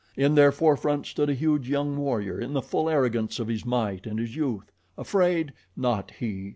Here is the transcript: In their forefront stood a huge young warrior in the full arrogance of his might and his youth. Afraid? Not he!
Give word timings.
In 0.17 0.33
their 0.33 0.51
forefront 0.51 1.05
stood 1.05 1.29
a 1.29 1.35
huge 1.35 1.69
young 1.69 1.95
warrior 1.95 2.39
in 2.41 2.53
the 2.53 2.63
full 2.63 2.89
arrogance 2.89 3.37
of 3.39 3.47
his 3.49 3.65
might 3.67 4.07
and 4.07 4.17
his 4.17 4.35
youth. 4.35 4.71
Afraid? 4.97 5.53
Not 5.77 6.09
he! 6.17 6.49